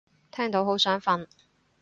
[0.31, 1.27] 聽到好想瞓